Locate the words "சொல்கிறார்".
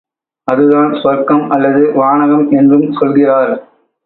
2.91-3.53